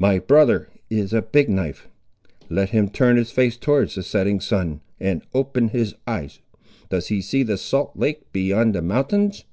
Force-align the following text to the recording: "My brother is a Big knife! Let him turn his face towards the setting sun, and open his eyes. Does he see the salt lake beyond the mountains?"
"My 0.00 0.18
brother 0.18 0.68
is 0.90 1.12
a 1.12 1.22
Big 1.22 1.48
knife! 1.48 1.86
Let 2.50 2.70
him 2.70 2.88
turn 2.88 3.14
his 3.16 3.30
face 3.30 3.56
towards 3.56 3.94
the 3.94 4.02
setting 4.02 4.40
sun, 4.40 4.80
and 4.98 5.22
open 5.32 5.68
his 5.68 5.94
eyes. 6.08 6.40
Does 6.90 7.06
he 7.06 7.20
see 7.22 7.44
the 7.44 7.56
salt 7.56 7.92
lake 7.96 8.32
beyond 8.32 8.74
the 8.74 8.82
mountains?" 8.82 9.44